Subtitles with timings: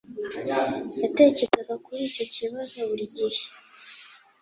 [1.01, 3.43] Yatekerezaga kuri icyo kibazo buri gihe